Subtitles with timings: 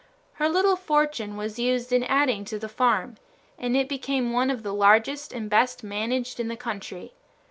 [0.41, 3.17] Her little fortune was used in adding to the farm,
[3.59, 7.13] and it became one of the largest and best managed in the country.